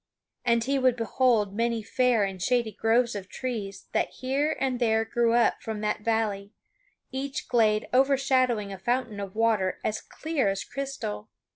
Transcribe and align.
And 0.43 0.63
he 0.63 0.79
would 0.79 0.95
behold 0.95 1.55
many 1.55 1.83
fair 1.83 2.23
and 2.23 2.41
shady 2.41 2.71
groves 2.71 3.13
of 3.13 3.29
trees 3.29 3.85
that 3.91 4.09
here 4.09 4.57
and 4.59 4.79
there 4.79 5.05
grew 5.05 5.33
up 5.33 5.61
from 5.61 5.81
that 5.81 6.01
valley, 6.01 6.53
each 7.11 7.47
glade 7.47 7.87
overshadowing 7.93 8.73
a 8.73 8.79
fountain 8.79 9.19
of 9.19 9.35
water 9.35 9.79
as 9.83 10.01
clear 10.01 10.47
as 10.49 10.63
crystal. 10.63 11.29